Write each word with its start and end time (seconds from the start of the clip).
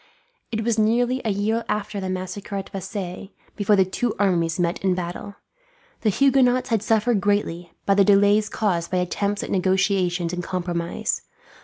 It 0.51 0.63
was 0.63 0.79
nearly 0.79 1.21
a 1.23 1.29
year 1.29 1.63
after 1.69 1.99
the 1.99 2.09
massacre 2.09 2.55
at 2.55 2.71
Vassy 2.71 3.35
before 3.55 3.75
the 3.75 3.85
two 3.85 4.15
armies 4.17 4.59
met 4.59 4.83
in 4.83 4.95
battle. 4.95 5.35
The 5.99 6.09
Huguenots 6.09 6.69
had 6.69 6.81
suffered 6.81 7.21
greatly, 7.21 7.71
by 7.85 7.93
the 7.93 8.03
delays 8.03 8.49
caused 8.49 8.89
by 8.89 8.97
attempts 8.97 9.43
at 9.43 9.51
negotiations 9.51 10.33
and 10.33 10.43
compromise. 10.43 11.21